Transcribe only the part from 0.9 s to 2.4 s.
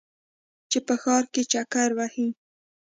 ښار کې چکر وهې.